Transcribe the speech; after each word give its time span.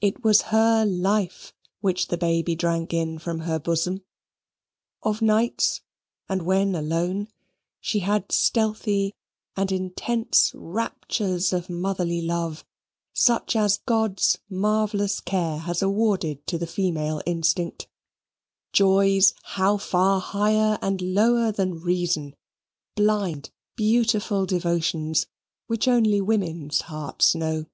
It 0.00 0.24
was 0.24 0.42
her 0.50 0.84
life 0.84 1.54
which 1.82 2.08
the 2.08 2.18
baby 2.18 2.56
drank 2.56 2.92
in 2.92 3.16
from 3.20 3.42
her 3.42 3.60
bosom. 3.60 4.02
Of 5.04 5.22
nights, 5.22 5.82
and 6.28 6.42
when 6.42 6.74
alone, 6.74 7.28
she 7.78 8.00
had 8.00 8.32
stealthy 8.32 9.14
and 9.56 9.70
intense 9.70 10.50
raptures 10.52 11.52
of 11.52 11.70
motherly 11.70 12.20
love, 12.20 12.64
such 13.12 13.54
as 13.54 13.76
God's 13.78 14.38
marvellous 14.50 15.20
care 15.20 15.58
has 15.58 15.80
awarded 15.80 16.44
to 16.48 16.58
the 16.58 16.66
female 16.66 17.22
instinct 17.24 17.86
joys 18.72 19.32
how 19.44 19.76
far 19.76 20.18
higher 20.20 20.80
and 20.82 21.00
lower 21.00 21.52
than 21.52 21.78
reason 21.80 22.34
blind 22.96 23.52
beautiful 23.76 24.44
devotions 24.44 25.26
which 25.68 25.86
only 25.86 26.20
women's 26.20 26.80
hearts 26.80 27.36
know. 27.36 27.66